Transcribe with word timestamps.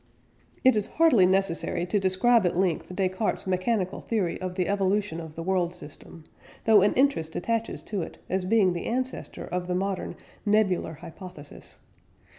It 0.63 0.75
is 0.75 0.87
hardly 0.97 1.27
necessary 1.27 1.85
to 1.85 1.99
describe 1.99 2.43
at 2.47 2.57
length 2.57 2.95
Descartes' 2.95 3.45
mechanical 3.45 4.01
theory 4.01 4.41
of 4.41 4.55
the 4.55 4.67
evolution 4.67 5.19
of 5.19 5.35
the 5.35 5.43
world 5.43 5.75
system, 5.75 6.23
though 6.65 6.81
an 6.81 6.95
interest 6.95 7.35
attaches 7.35 7.83
to 7.83 8.01
it 8.01 8.17
as 8.27 8.43
being 8.43 8.73
the 8.73 8.87
ancestor 8.87 9.45
of 9.45 9.67
the 9.67 9.75
modern 9.75 10.15
"nebular 10.43 10.95
hypothesis." 11.01 11.77